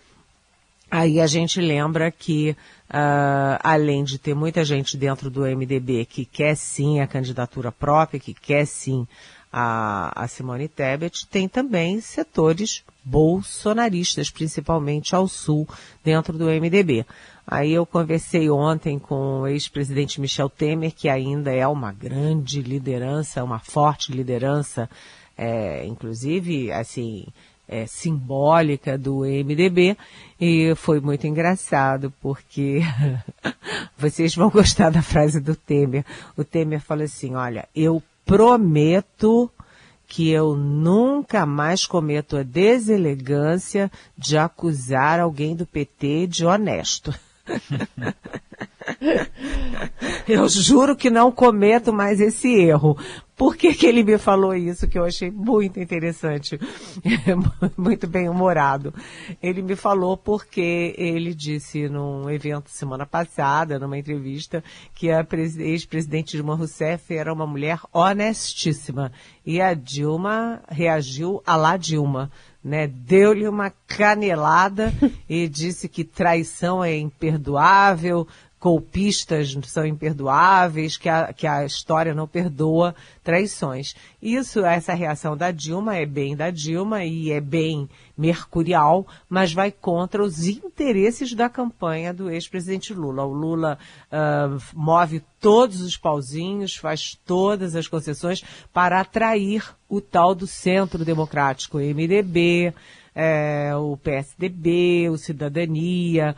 aí 0.93 1.21
a 1.21 1.27
gente 1.27 1.61
lembra 1.61 2.11
que 2.11 2.57
Uh, 2.93 3.57
além 3.63 4.05
de 4.05 4.19
ter 4.19 4.35
muita 4.35 4.63
gente 4.67 4.99
dentro 4.99 5.31
do 5.31 5.47
MDB 5.47 6.05
que 6.05 6.27
quer 6.27 6.55
sim 6.55 7.01
a 7.01 7.07
candidatura 7.07 7.73
própria, 7.73 8.21
que 8.21 8.35
quer 8.35 8.67
sim 8.67 9.09
a, 9.51 10.25
a 10.25 10.29
Simone 10.29 10.69
Tebet, 10.69 11.27
tem 11.27 11.49
também 11.49 12.03
setores 12.03 12.85
bolsonaristas, 13.03 14.29
principalmente 14.31 15.15
ao 15.15 15.27
sul, 15.27 15.67
dentro 16.05 16.37
do 16.37 16.45
MDB. 16.45 17.07
Aí 17.47 17.73
eu 17.73 17.87
conversei 17.87 18.51
ontem 18.51 18.99
com 18.99 19.41
o 19.41 19.47
ex-presidente 19.47 20.21
Michel 20.21 20.51
Temer, 20.51 20.93
que 20.93 21.09
ainda 21.09 21.51
é 21.51 21.67
uma 21.67 21.93
grande 21.93 22.61
liderança, 22.61 23.43
uma 23.43 23.59
forte 23.59 24.13
liderança, 24.13 24.89
é, 25.37 25.87
inclusive, 25.87 26.71
assim, 26.71 27.27
é, 27.69 27.87
simbólica 27.87 28.99
do 28.99 29.21
MDB 29.21 29.97
e 30.41 30.75
foi 30.75 31.01
muito 31.01 31.27
engraçado 31.27 32.13
porque 32.21 32.81
vocês 33.97 34.35
vão 34.35 34.51
gostar 34.51 34.91
da 34.91 35.03
frase 35.03 35.41
do 35.41 35.55
Temer. 35.55 36.05
O 36.37 36.45
Temer 36.45 36.81
falou 36.81 37.05
assim, 37.05 37.35
olha, 37.35 37.69
eu 37.75 38.03
prometo 38.25 39.51
que 40.07 40.31
eu 40.31 40.55
nunca 40.55 41.47
mais 41.47 41.87
cometo 41.87 42.37
a 42.37 42.43
deselegância 42.43 43.91
de 44.19 44.37
acusar 44.37 45.19
alguém 45.21 45.57
do 45.57 45.67
PT 45.67 46.27
de 46.27 46.45
honesto. 46.45 47.15
eu 50.29 50.49
juro 50.49 50.97
que 50.97 51.11
não 51.11 51.31
cometo 51.31 51.93
mais 51.93 52.21
esse 52.21 52.49
erro. 52.55 52.97
Por 53.43 53.57
que, 53.57 53.75
que 53.75 53.87
ele 53.87 54.05
me 54.05 54.19
falou 54.19 54.55
isso, 54.55 54.87
que 54.87 54.97
eu 54.97 55.05
achei 55.05 55.29
muito 55.29 55.81
interessante, 55.81 56.61
muito 57.77 58.07
bem 58.07 58.29
humorado? 58.29 58.95
Ele 59.43 59.63
me 59.63 59.75
falou 59.75 60.17
porque 60.17 60.95
ele 60.97 61.35
disse 61.35 61.89
num 61.89 62.31
evento 62.31 62.71
semana 62.71 63.05
passada, 63.05 63.81
numa 63.81 63.99
entrevista, 63.99 64.63
que 64.95 65.11
a 65.11 65.27
ex-presidente 65.59 66.37
Dilma 66.37 66.55
Rousseff 66.55 67.13
era 67.13 67.33
uma 67.33 67.47
mulher 67.47 67.81
honestíssima. 67.93 69.11
E 69.45 69.61
a 69.61 69.75
Dilma 69.75 70.63
reagiu 70.69 71.43
a 71.45 71.57
lá 71.57 71.77
Dilma. 71.77 72.31
Né, 72.63 72.87
deu-lhe 72.87 73.49
uma 73.49 73.73
canelada 73.89 74.95
e 75.29 75.49
disse 75.49 75.89
que 75.89 76.05
traição 76.05 76.85
é 76.85 76.97
imperdoável, 76.97 78.25
golpistas 78.63 79.59
são 79.65 79.85
imperdoáveis, 79.85 80.97
que 80.97 81.09
a, 81.09 81.33
que 81.33 81.49
a 81.49 81.65
história 81.65 82.15
não 82.15 82.29
perdoa 82.29 82.95
traições. 83.25 83.97
Isso, 84.23 84.65
essa 84.65 84.95
reação 84.95 85.37
da 85.37 85.51
Dilma 85.51 85.97
é 85.97 86.07
bem 86.07 86.37
da 86.37 86.49
Dilma 86.49 87.05
e 87.05 87.33
é 87.33 87.41
bem 87.41 87.91
mercurial, 88.17 89.05
mas 89.29 89.53
vai 89.53 89.73
contra 89.73 90.23
os 90.23 90.47
interesses 90.47 91.35
da 91.35 91.49
campanha 91.49 92.15
do 92.15 92.31
ex-presidente 92.31 92.95
Lula. 92.95 93.25
O 93.25 93.33
Lula 93.33 93.79
uh, 94.13 94.63
move 94.73 95.25
todos 95.41 95.81
os 95.81 95.97
pauzinhos, 95.97 96.77
faz 96.77 97.19
todas 97.27 97.75
as 97.75 97.89
concessões 97.89 98.45
para 98.73 99.01
atrair 99.01 99.75
o 99.89 100.01
tal 100.01 100.37
do 100.37 100.47
centro 100.47 101.05
democrático, 101.05 101.79
MDB, 101.79 102.73
é, 103.13 103.75
o 103.75 103.97
PSDB, 103.97 105.09
o 105.11 105.19
Cidadania, 105.19 106.37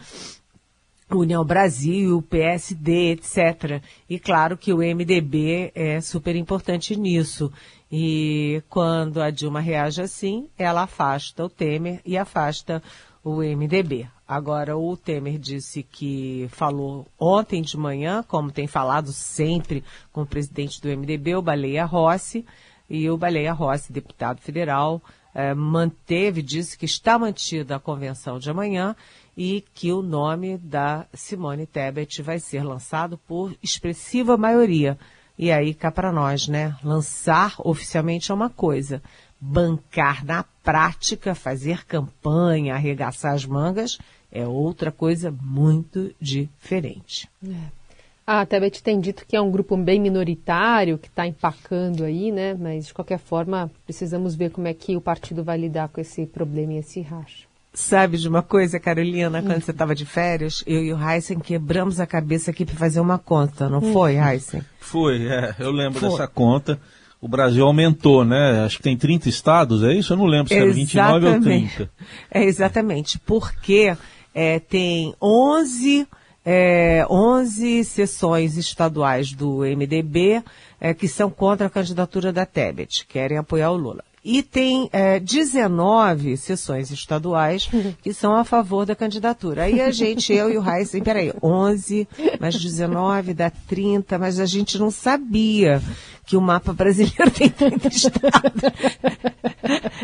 União 1.18 1.44
Brasil, 1.44 2.22
PSD, 2.22 3.12
etc. 3.12 3.82
E 4.08 4.18
claro 4.18 4.56
que 4.56 4.72
o 4.72 4.78
MDB 4.78 5.72
é 5.74 6.00
super 6.00 6.36
importante 6.36 6.96
nisso. 6.96 7.52
E 7.90 8.62
quando 8.68 9.22
a 9.22 9.30
Dilma 9.30 9.60
reage 9.60 10.02
assim, 10.02 10.48
ela 10.58 10.82
afasta 10.82 11.44
o 11.44 11.48
Temer 11.48 12.00
e 12.04 12.18
afasta 12.18 12.82
o 13.22 13.36
MDB. 13.36 14.08
Agora, 14.26 14.76
o 14.76 14.96
Temer 14.96 15.38
disse 15.38 15.82
que 15.82 16.46
falou 16.50 17.06
ontem 17.18 17.62
de 17.62 17.76
manhã, 17.76 18.24
como 18.26 18.50
tem 18.50 18.66
falado 18.66 19.12
sempre 19.12 19.84
com 20.12 20.22
o 20.22 20.26
presidente 20.26 20.80
do 20.80 20.88
MDB, 20.88 21.36
o 21.36 21.42
Baleia 21.42 21.84
Rossi, 21.84 22.44
e 22.88 23.08
o 23.08 23.16
Baleia 23.16 23.52
Rossi, 23.52 23.92
deputado 23.92 24.40
federal, 24.40 25.02
é, 25.34 25.52
manteve, 25.52 26.42
disse 26.42 26.78
que 26.78 26.84
está 26.84 27.18
mantida 27.18 27.76
a 27.76 27.80
convenção 27.80 28.38
de 28.38 28.50
amanhã 28.50 28.94
e 29.36 29.64
que 29.74 29.92
o 29.92 30.02
nome 30.02 30.58
da 30.58 31.06
Simone 31.12 31.66
Tebet 31.66 32.22
vai 32.22 32.38
ser 32.38 32.62
lançado 32.62 33.18
por 33.26 33.56
expressiva 33.62 34.36
maioria. 34.36 34.98
E 35.36 35.50
aí 35.50 35.74
cá 35.74 35.90
para 35.90 36.12
nós, 36.12 36.46
né? 36.46 36.76
Lançar 36.82 37.54
oficialmente 37.58 38.30
é 38.30 38.34
uma 38.34 38.48
coisa, 38.48 39.02
bancar 39.40 40.24
na 40.24 40.44
prática, 40.62 41.34
fazer 41.34 41.84
campanha, 41.84 42.74
arregaçar 42.74 43.34
as 43.34 43.44
mangas 43.44 43.98
é 44.34 44.44
outra 44.46 44.90
coisa 44.90 45.30
muito 45.30 46.12
diferente. 46.20 47.28
É. 47.46 47.84
A 48.26 48.44
Tebet 48.44 48.82
tem 48.82 48.98
dito 48.98 49.24
que 49.26 49.36
é 49.36 49.40
um 49.40 49.50
grupo 49.50 49.76
bem 49.76 50.00
minoritário 50.00 50.98
que 50.98 51.08
está 51.08 51.26
empacando 51.26 52.02
aí, 52.04 52.32
né? 52.32 52.54
Mas 52.54 52.86
de 52.86 52.94
qualquer 52.94 53.18
forma 53.18 53.70
precisamos 53.84 54.34
ver 54.34 54.50
como 54.50 54.66
é 54.66 54.74
que 54.74 54.96
o 54.96 55.00
partido 55.00 55.44
vai 55.44 55.56
lidar 55.56 55.88
com 55.88 56.00
esse 56.00 56.26
problema 56.26 56.72
e 56.72 56.78
esse 56.78 57.00
racha. 57.00 57.46
Sabe 57.74 58.18
de 58.18 58.28
uma 58.28 58.40
coisa, 58.40 58.78
Carolina, 58.78 59.42
quando 59.42 59.60
você 59.60 59.72
estava 59.72 59.96
de 59.96 60.06
férias, 60.06 60.62
eu 60.64 60.84
e 60.84 60.92
o 60.92 61.10
Heisen 61.10 61.40
quebramos 61.40 61.98
a 61.98 62.06
cabeça 62.06 62.52
aqui 62.52 62.64
para 62.64 62.76
fazer 62.76 63.00
uma 63.00 63.18
conta, 63.18 63.68
não 63.68 63.80
foi, 63.80 64.16
Heisen? 64.16 64.62
Foi, 64.78 65.26
é, 65.26 65.56
eu 65.58 65.72
lembro 65.72 65.98
foi. 65.98 66.08
dessa 66.08 66.28
conta. 66.28 66.78
O 67.20 67.26
Brasil 67.26 67.66
aumentou, 67.66 68.24
né? 68.24 68.64
Acho 68.64 68.76
que 68.76 68.82
tem 68.84 68.96
30 68.96 69.28
estados, 69.28 69.82
é 69.82 69.92
isso? 69.92 70.12
Eu 70.12 70.18
não 70.18 70.26
lembro 70.26 70.48
se 70.48 70.54
era 70.54 70.72
29 70.72 71.26
ou 71.26 71.40
30. 71.40 71.90
É, 72.30 72.44
exatamente, 72.44 73.18
porque 73.18 73.96
é, 74.32 74.60
tem 74.60 75.12
11, 75.20 76.06
é, 76.44 77.04
11 77.10 77.82
sessões 77.82 78.56
estaduais 78.56 79.32
do 79.32 79.60
MDB 79.60 80.44
é, 80.80 80.94
que 80.94 81.08
são 81.08 81.28
contra 81.28 81.66
a 81.66 81.70
candidatura 81.70 82.32
da 82.32 82.46
Tebet, 82.46 83.04
querem 83.08 83.36
apoiar 83.36 83.72
o 83.72 83.76
Lula. 83.76 84.04
E 84.24 84.42
tem 84.42 84.88
é, 84.92 85.20
19 85.20 86.36
sessões 86.38 86.90
estaduais 86.90 87.68
que 88.02 88.14
são 88.14 88.34
a 88.34 88.44
favor 88.44 88.86
da 88.86 88.96
candidatura. 88.96 89.64
Aí 89.64 89.80
a 89.80 89.90
gente, 89.90 90.32
eu 90.32 90.50
e 90.50 90.56
o 90.56 90.64
Heisen, 90.66 91.02
peraí, 91.02 91.32
11 91.42 92.08
mais 92.40 92.58
19 92.58 93.34
dá 93.34 93.50
30, 93.50 94.18
mas 94.18 94.40
a 94.40 94.46
gente 94.46 94.78
não 94.78 94.90
sabia 94.90 95.82
que 96.24 96.36
o 96.36 96.40
mapa 96.40 96.72
brasileiro 96.72 97.30
tem 97.30 97.48
30 97.48 97.88
estados. 97.88 98.62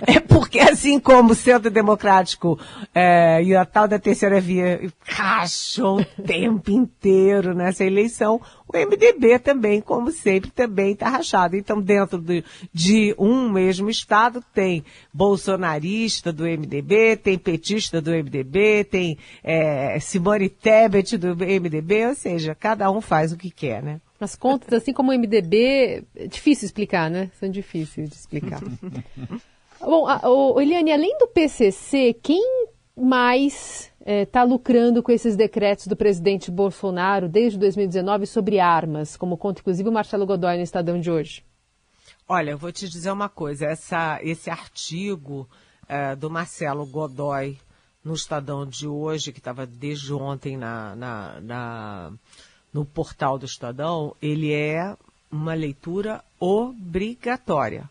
é 0.06 0.20
porque, 0.20 0.58
assim 0.60 0.98
como 1.00 1.32
o 1.32 1.34
Centro 1.34 1.70
Democrático 1.70 2.58
é, 2.94 3.42
e 3.42 3.54
a 3.54 3.64
tal 3.64 3.88
da 3.88 3.98
terceira 3.98 4.40
via 4.40 4.80
rachou 5.04 6.00
o 6.00 6.22
tempo 6.22 6.70
inteiro 6.70 7.54
nessa 7.54 7.84
eleição, 7.84 8.40
o 8.72 8.76
MDB 8.76 9.38
também, 9.38 9.80
como 9.80 10.12
sempre, 10.12 10.50
também 10.50 10.92
está 10.92 11.08
rachado. 11.08 11.56
Então, 11.56 11.80
dentro 11.80 12.18
de, 12.18 12.44
de 12.72 13.14
um 13.18 13.48
mesmo 13.48 13.90
estado, 13.90 14.44
tem 14.54 14.84
bolsonarista 15.12 16.32
do 16.32 16.44
MDB, 16.44 17.16
tem 17.16 17.38
petista 17.38 18.00
do 18.00 18.10
MDB, 18.10 18.84
tem 18.84 19.18
é, 19.42 19.98
Simone 19.98 20.48
Tebet 20.48 21.16
do 21.16 21.34
MDB, 21.34 22.06
ou 22.06 22.14
seja, 22.14 22.54
cada 22.54 22.90
um 22.90 23.00
faz 23.00 23.32
o 23.32 23.36
que 23.36 23.50
quer, 23.50 23.82
né? 23.82 24.00
As 24.20 24.36
contas, 24.36 24.70
assim 24.74 24.92
como 24.92 25.10
o 25.10 25.14
MDB, 25.18 26.04
é 26.14 26.26
difícil 26.26 26.66
explicar, 26.66 27.10
né? 27.10 27.30
São 27.40 27.50
difíceis 27.50 28.10
de 28.10 28.14
explicar. 28.14 28.60
Bom, 29.80 30.06
a, 30.06 30.28
o, 30.28 30.60
Eliane, 30.60 30.92
além 30.92 31.16
do 31.16 31.26
PCC, 31.26 32.14
quem 32.22 32.68
mais 32.94 33.90
está 33.98 34.04
é, 34.04 34.26
tá 34.26 34.42
lucrando 34.42 35.02
com 35.02 35.10
esses 35.10 35.36
decretos 35.36 35.86
do 35.86 35.96
presidente 35.96 36.50
Bolsonaro 36.50 37.30
desde 37.30 37.58
2019 37.58 38.26
sobre 38.26 38.60
armas, 38.60 39.16
como 39.16 39.38
conta 39.38 39.60
inclusive 39.60 39.88
o 39.88 39.92
Marcelo 39.92 40.26
Godoy 40.26 40.58
no 40.58 40.62
Estadão 40.62 41.00
de 41.00 41.10
hoje? 41.10 41.42
Olha, 42.28 42.50
eu 42.50 42.58
vou 42.58 42.70
te 42.70 42.88
dizer 42.88 43.10
uma 43.10 43.28
coisa, 43.28 43.66
essa, 43.66 44.20
esse 44.22 44.50
artigo 44.50 45.48
é, 45.88 46.14
do 46.14 46.28
Marcelo 46.28 46.84
Godoy 46.84 47.58
no 48.04 48.14
Estadão 48.14 48.66
de 48.66 48.86
hoje, 48.86 49.32
que 49.32 49.38
estava 49.38 49.66
desde 49.66 50.12
ontem 50.12 50.56
na, 50.56 50.94
na, 50.94 51.40
na 51.40 52.12
no 52.72 52.84
portal 52.84 53.38
do 53.38 53.46
Estadão, 53.46 54.14
ele 54.20 54.52
é 54.52 54.96
uma 55.30 55.54
leitura 55.54 56.22
obrigatória, 56.38 57.88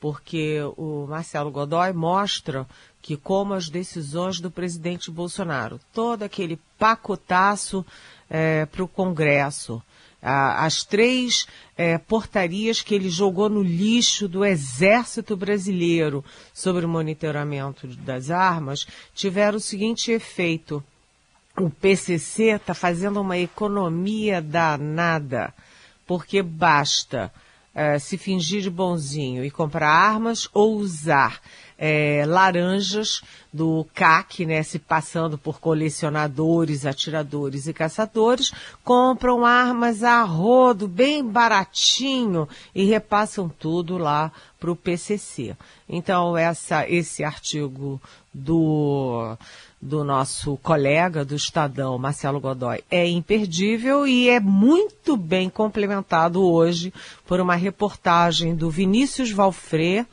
porque 0.00 0.60
o 0.76 1.06
Marcelo 1.06 1.50
Godoy 1.50 1.92
mostra 1.92 2.66
que 3.00 3.16
como 3.16 3.54
as 3.54 3.68
decisões 3.68 4.40
do 4.40 4.50
presidente 4.50 5.10
Bolsonaro, 5.10 5.80
todo 5.92 6.22
aquele 6.22 6.58
pacotaço 6.78 7.84
é, 8.28 8.66
para 8.66 8.84
o 8.84 8.88
Congresso, 8.88 9.82
as 10.20 10.82
três 10.82 11.46
é, 11.76 11.96
portarias 11.96 12.82
que 12.82 12.94
ele 12.94 13.08
jogou 13.08 13.48
no 13.48 13.62
lixo 13.62 14.28
do 14.28 14.44
Exército 14.44 15.36
Brasileiro 15.36 16.24
sobre 16.52 16.84
o 16.84 16.88
monitoramento 16.88 17.86
das 17.86 18.30
armas, 18.30 18.86
tiveram 19.14 19.58
o 19.58 19.60
seguinte 19.60 20.10
efeito 20.10 20.82
o 21.60 21.70
PCC 21.70 22.56
está 22.56 22.74
fazendo 22.74 23.20
uma 23.20 23.36
economia 23.36 24.40
danada, 24.40 25.52
porque 26.06 26.42
basta 26.42 27.32
é, 27.74 27.98
se 27.98 28.16
fingir 28.16 28.62
de 28.62 28.70
bonzinho 28.70 29.44
e 29.44 29.50
comprar 29.50 29.88
armas 29.88 30.48
ou 30.52 30.76
usar 30.76 31.40
é, 31.78 32.24
laranjas 32.26 33.22
do 33.52 33.86
CAC, 33.94 34.44
né, 34.44 34.62
se 34.64 34.78
passando 34.78 35.38
por 35.38 35.60
colecionadores, 35.60 36.84
atiradores 36.84 37.68
e 37.68 37.72
caçadores, 37.72 38.52
compram 38.82 39.46
armas 39.46 40.02
a 40.02 40.22
rodo, 40.24 40.88
bem 40.88 41.24
baratinho, 41.24 42.48
e 42.74 42.84
repassam 42.84 43.48
tudo 43.48 43.96
lá 43.96 44.32
para 44.58 44.72
o 44.72 44.76
PCC. 44.76 45.56
Então, 45.88 46.36
essa, 46.36 46.88
esse 46.88 47.22
artigo 47.22 48.00
do 48.34 49.36
do 49.80 50.02
nosso 50.02 50.56
colega 50.56 51.24
do 51.24 51.36
Estadão, 51.36 51.98
Marcelo 51.98 52.40
Godoy, 52.40 52.82
é 52.90 53.06
imperdível 53.06 54.06
e 54.06 54.28
é 54.28 54.40
muito 54.40 55.16
bem 55.16 55.48
complementado 55.48 56.42
hoje 56.42 56.92
por 57.26 57.40
uma 57.40 57.54
reportagem 57.54 58.56
do 58.56 58.70
Vinícius 58.70 59.30
Valfré, 59.30 60.04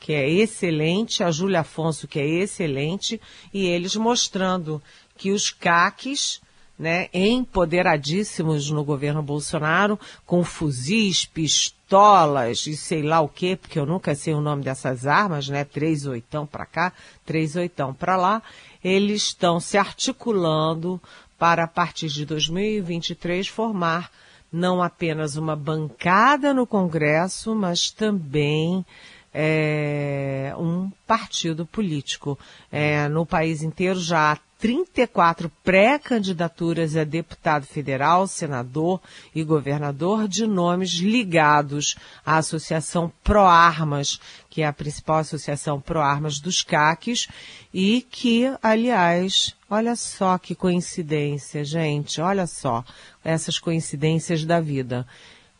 que 0.00 0.12
é 0.12 0.28
excelente, 0.28 1.22
a 1.22 1.30
Júlia 1.30 1.60
Afonso, 1.60 2.08
que 2.08 2.18
é 2.18 2.26
excelente, 2.26 3.20
e 3.54 3.66
eles 3.66 3.94
mostrando 3.94 4.82
que 5.16 5.30
os 5.30 5.50
CACs, 5.50 6.40
né, 6.82 7.08
empoderadíssimos 7.14 8.68
no 8.68 8.82
governo 8.82 9.22
Bolsonaro, 9.22 9.96
com 10.26 10.42
fuzis, 10.42 11.24
pistolas 11.24 12.66
e 12.66 12.76
sei 12.76 13.04
lá 13.04 13.20
o 13.20 13.28
quê, 13.28 13.54
porque 13.54 13.78
eu 13.78 13.86
nunca 13.86 14.16
sei 14.16 14.34
o 14.34 14.40
nome 14.40 14.64
dessas 14.64 15.06
armas, 15.06 15.48
né, 15.48 15.64
três 15.64 16.06
oitão 16.06 16.44
para 16.44 16.66
cá, 16.66 16.92
três 17.24 17.54
oitão 17.54 17.94
para 17.94 18.16
lá, 18.16 18.42
eles 18.82 19.22
estão 19.22 19.60
se 19.60 19.78
articulando 19.78 21.00
para, 21.38 21.62
a 21.62 21.68
partir 21.68 22.08
de 22.08 22.26
2023, 22.26 23.46
formar 23.46 24.10
não 24.52 24.82
apenas 24.82 25.36
uma 25.36 25.54
bancada 25.54 26.52
no 26.52 26.66
Congresso, 26.66 27.54
mas 27.54 27.92
também 27.92 28.84
é, 29.32 30.52
um 30.58 30.90
partido 31.06 31.64
político. 31.64 32.36
É, 32.70 33.08
no 33.08 33.24
país 33.24 33.62
inteiro 33.62 33.98
já 33.98 34.32
há 34.32 34.38
34 34.62 35.50
pré-candidaturas 35.64 36.96
a 36.96 37.02
deputado 37.02 37.66
federal, 37.66 38.28
senador 38.28 39.00
e 39.34 39.42
governador 39.42 40.28
de 40.28 40.46
nomes 40.46 40.90
ligados 40.92 41.96
à 42.24 42.36
Associação 42.36 43.12
Pro 43.24 43.40
Armas, 43.40 44.20
que 44.48 44.62
é 44.62 44.66
a 44.68 44.72
principal 44.72 45.18
associação 45.18 45.80
pro 45.80 46.00
armas 46.00 46.38
dos 46.38 46.62
CACs, 46.62 47.26
e 47.74 48.06
que, 48.08 48.54
aliás, 48.62 49.52
olha 49.68 49.96
só 49.96 50.38
que 50.38 50.54
coincidência, 50.54 51.64
gente, 51.64 52.20
olha 52.20 52.46
só 52.46 52.84
essas 53.24 53.58
coincidências 53.58 54.44
da 54.44 54.60
vida, 54.60 55.04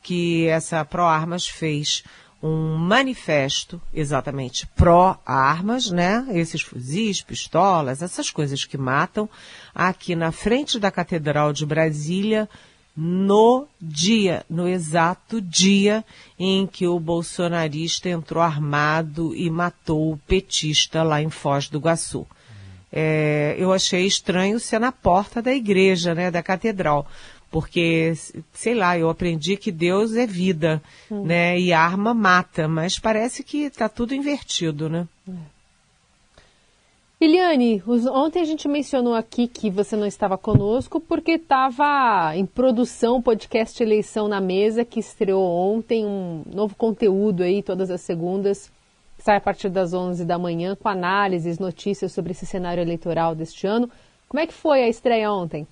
que 0.00 0.46
essa 0.46 0.84
Pro 0.84 1.02
Armas 1.02 1.48
fez 1.48 2.04
um 2.42 2.76
manifesto 2.76 3.80
exatamente 3.94 4.66
pró-armas, 4.68 5.90
né? 5.90 6.26
Esses 6.30 6.60
fuzis, 6.60 7.22
pistolas, 7.22 8.02
essas 8.02 8.30
coisas 8.30 8.64
que 8.64 8.76
matam, 8.76 9.28
aqui 9.74 10.16
na 10.16 10.32
frente 10.32 10.78
da 10.78 10.90
Catedral 10.90 11.52
de 11.52 11.64
Brasília, 11.64 12.48
no 12.96 13.66
dia, 13.80 14.44
no 14.50 14.68
exato 14.68 15.40
dia 15.40 16.04
em 16.38 16.66
que 16.66 16.86
o 16.86 17.00
bolsonarista 17.00 18.08
entrou 18.08 18.42
armado 18.42 19.34
e 19.34 19.48
matou 19.48 20.12
o 20.12 20.18
petista 20.18 21.02
lá 21.02 21.22
em 21.22 21.30
Foz 21.30 21.68
do 21.68 21.78
Iguaçu. 21.78 22.26
É, 22.94 23.54
eu 23.58 23.72
achei 23.72 24.04
estranho 24.04 24.60
ser 24.60 24.78
na 24.78 24.92
porta 24.92 25.40
da 25.40 25.54
igreja, 25.54 26.14
né, 26.14 26.30
da 26.30 26.42
catedral, 26.42 27.06
porque, 27.52 28.14
sei 28.54 28.74
lá, 28.74 28.98
eu 28.98 29.10
aprendi 29.10 29.58
que 29.58 29.70
Deus 29.70 30.16
é 30.16 30.26
vida, 30.26 30.82
hum. 31.10 31.22
né? 31.22 31.60
E 31.60 31.70
arma 31.70 32.14
mata, 32.14 32.66
mas 32.66 32.98
parece 32.98 33.44
que 33.44 33.64
está 33.64 33.90
tudo 33.90 34.14
invertido, 34.14 34.88
né? 34.88 35.06
É. 35.28 35.32
Eliane, 37.20 37.80
ontem 38.10 38.40
a 38.40 38.44
gente 38.44 38.66
mencionou 38.66 39.14
aqui 39.14 39.46
que 39.46 39.70
você 39.70 39.94
não 39.94 40.06
estava 40.06 40.36
conosco 40.36 40.98
porque 40.98 41.32
estava 41.32 42.32
em 42.34 42.44
produção 42.44 43.18
o 43.18 43.22
podcast 43.22 43.80
Eleição 43.80 44.26
na 44.26 44.40
Mesa, 44.40 44.84
que 44.84 44.98
estreou 44.98 45.44
ontem, 45.44 46.04
um 46.04 46.42
novo 46.52 46.74
conteúdo 46.74 47.44
aí 47.44 47.62
todas 47.62 47.90
as 47.90 48.00
segundas. 48.00 48.72
sai 49.18 49.36
a 49.36 49.40
partir 49.40 49.68
das 49.68 49.94
11 49.94 50.24
da 50.24 50.36
manhã 50.36 50.74
com 50.74 50.88
análises, 50.88 51.60
notícias 51.60 52.10
sobre 52.10 52.32
esse 52.32 52.44
cenário 52.44 52.80
eleitoral 52.80 53.36
deste 53.36 53.68
ano. 53.68 53.88
Como 54.26 54.40
é 54.40 54.46
que 54.46 54.54
foi 54.54 54.82
a 54.82 54.88
estreia 54.88 55.30
ontem? 55.30 55.64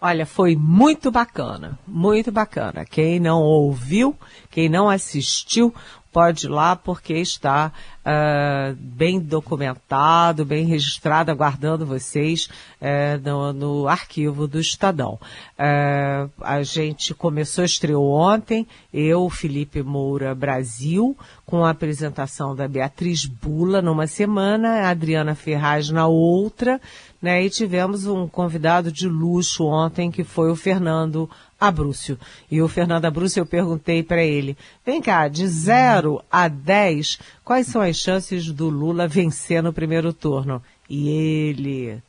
Olha, 0.00 0.26
foi 0.26 0.54
muito 0.54 1.10
bacana, 1.10 1.78
muito 1.86 2.30
bacana. 2.30 2.84
Quem 2.84 3.18
não 3.18 3.40
ouviu, 3.40 4.14
quem 4.50 4.68
não 4.68 4.90
assistiu, 4.90 5.74
pode 6.14 6.46
ir 6.46 6.48
lá 6.48 6.76
porque 6.76 7.14
está 7.14 7.72
uh, 8.06 8.76
bem 8.78 9.18
documentado, 9.18 10.44
bem 10.44 10.64
registrado, 10.64 11.32
aguardando 11.32 11.84
vocês 11.84 12.48
uh, 12.80 13.20
no, 13.20 13.52
no, 13.52 13.88
arquivo 13.88 14.46
do 14.46 14.60
Estadão. 14.60 15.18
Uh, 15.58 16.30
a 16.40 16.62
gente 16.62 17.12
começou, 17.14 17.64
estreou 17.64 18.12
ontem, 18.12 18.64
eu, 18.92 19.28
Felipe 19.28 19.82
Moura 19.82 20.36
Brasil, 20.36 21.18
com 21.44 21.64
a 21.64 21.70
apresentação 21.70 22.54
da 22.54 22.68
Beatriz 22.68 23.24
Bula 23.24 23.82
numa 23.82 24.06
semana, 24.06 24.82
a 24.82 24.90
Adriana 24.90 25.34
Ferraz 25.34 25.90
na 25.90 26.06
outra, 26.06 26.80
né? 27.20 27.44
E 27.44 27.50
tivemos 27.50 28.06
um 28.06 28.28
convidado 28.28 28.92
de 28.92 29.08
luxo 29.08 29.64
ontem, 29.64 30.12
que 30.12 30.22
foi 30.22 30.48
o 30.48 30.56
Fernando 30.56 31.28
Abrúcio. 31.66 32.18
E 32.50 32.60
o 32.60 32.68
Fernando 32.68 33.04
Abrúcio, 33.04 33.40
eu 33.40 33.46
perguntei 33.46 34.02
para 34.02 34.22
ele, 34.22 34.56
vem 34.84 35.00
cá, 35.00 35.28
de 35.28 35.46
0 35.46 36.22
a 36.30 36.48
10, 36.48 37.18
quais 37.44 37.66
são 37.66 37.80
as 37.80 37.96
chances 37.96 38.50
do 38.50 38.68
Lula 38.68 39.08
vencer 39.08 39.62
no 39.62 39.72
primeiro 39.72 40.12
turno? 40.12 40.62
E 40.88 41.08
ele 41.08 42.02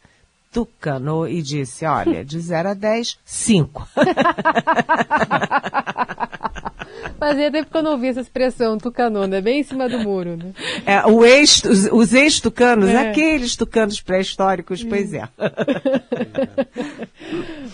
tucanou 0.55 1.27
e 1.27 1.41
disse, 1.41 1.85
olha, 1.85 2.23
de 2.23 2.39
0 2.39 2.69
a 2.69 2.73
10, 2.73 3.19
5. 3.25 3.89
Fazia 7.19 7.51
tempo 7.51 7.69
que 7.69 7.77
eu 7.77 7.83
não 7.83 7.91
ouvi 7.91 8.07
essa 8.07 8.21
expressão, 8.21 8.77
tucanou, 8.77 9.27
né? 9.27 9.41
Bem 9.41 9.59
em 9.59 9.63
cima 9.63 9.89
do 9.89 9.99
muro, 9.99 10.37
né? 10.37 10.53
É, 10.85 11.05
o 11.05 11.25
ex, 11.25 11.61
os, 11.65 11.91
os 11.91 12.13
ex-tucanos, 12.13 12.87
é. 12.87 13.09
aqueles 13.09 13.57
tucanos 13.57 13.99
pré-históricos, 13.99 14.81
pois 14.81 15.13
é. 15.13 15.27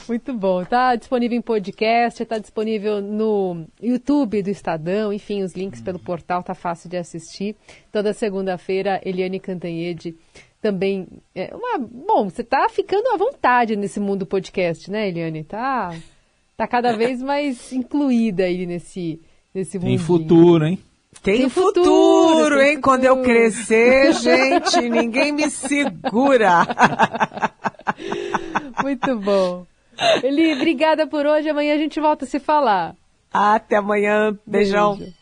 Muito 0.08 0.34
bom. 0.34 0.64
Está 0.64 0.96
disponível 0.96 1.38
em 1.38 1.42
podcast, 1.42 2.24
está 2.24 2.40
disponível 2.40 3.00
no 3.00 3.68
YouTube 3.80 4.42
do 4.42 4.50
Estadão, 4.50 5.14
enfim, 5.14 5.44
os 5.44 5.54
links 5.54 5.82
pelo 5.82 6.00
portal, 6.00 6.42
tá 6.42 6.56
fácil 6.56 6.90
de 6.90 6.98
assistir. 6.98 7.56
Toda 7.92 8.12
segunda-feira, 8.12 9.00
Eliane 9.06 9.40
Cantanhede 9.40 10.16
também. 10.62 11.08
É 11.36 11.54
uma, 11.54 11.78
bom, 11.80 12.30
você 12.30 12.42
está 12.42 12.70
ficando 12.70 13.08
à 13.10 13.18
vontade 13.18 13.76
nesse 13.76 14.00
mundo 14.00 14.26
podcast, 14.26 14.90
né, 14.92 15.10
Eliane? 15.10 15.44
Tá, 15.44 15.94
tá 16.56 16.68
cada 16.68 16.96
vez 16.96 17.22
mais 17.22 17.74
incluída 17.74 18.44
aí 18.44 18.66
nesse, 18.66 19.20
nesse 19.54 19.78
mundo. 19.78 19.88
Tem 19.88 19.98
futuro, 19.98 20.66
hein? 20.66 20.80
Tem, 21.22 21.40
tem 21.40 21.50
futuro, 21.50 21.86
futuro, 21.86 22.58
tem 22.58 22.70
hein? 22.70 22.76
Futuro. 22.76 22.82
Quando 22.82 23.04
eu 23.04 23.22
crescer, 23.22 24.14
gente, 24.22 24.90
ninguém 24.90 25.32
me 25.32 25.50
segura. 25.50 26.66
Muito 28.82 29.20
bom. 29.20 29.66
Eli, 30.24 30.54
obrigada 30.54 31.06
por 31.06 31.26
hoje. 31.26 31.50
Amanhã 31.50 31.76
a 31.76 31.78
gente 31.78 32.00
volta 32.00 32.26
a 32.26 32.28
se 32.28 32.40
falar. 32.40 32.96
Até 33.32 33.78
amanhã. 33.78 34.38
Beijão. 34.46 34.98
Beijo. 34.98 35.14